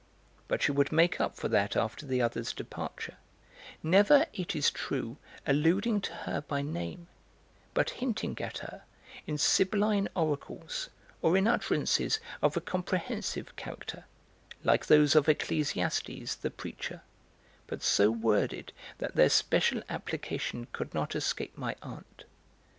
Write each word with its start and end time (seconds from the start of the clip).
But 0.47 0.63
she 0.63 0.71
would 0.71 0.91
make 0.91 1.21
up 1.21 1.35
for 1.35 1.47
that 1.49 1.75
after 1.75 2.07
the 2.07 2.23
other's 2.23 2.53
departure; 2.53 3.17
never, 3.83 4.25
it 4.33 4.55
is 4.55 4.71
true, 4.71 5.17
alluding 5.45 6.01
to 6.01 6.11
her 6.25 6.41
by 6.41 6.63
name, 6.63 7.07
but 7.75 7.91
hinting 7.91 8.35
at 8.41 8.57
her 8.57 8.81
in 9.27 9.37
Sibylline 9.37 10.09
oracles, 10.15 10.89
or 11.21 11.37
in 11.37 11.45
utterances 11.47 12.19
of 12.41 12.57
a 12.57 12.61
comprehensive 12.61 13.55
character, 13.55 14.05
like 14.63 14.87
those 14.87 15.13
of 15.13 15.29
Ecclesiastes, 15.29 16.33
the 16.33 16.49
Preacher, 16.49 17.03
but 17.67 17.83
so 17.83 18.09
worded 18.09 18.73
that 18.97 19.15
their 19.15 19.29
special 19.29 19.83
application 19.87 20.65
could 20.73 20.95
not 20.95 21.15
escape 21.15 21.55
my 21.55 21.75
aunt. 21.83 22.23